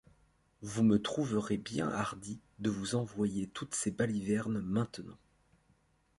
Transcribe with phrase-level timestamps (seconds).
[0.63, 5.19] Vous me trouverez bien hardie de vous envoyer toutes ces balivernes maintenant.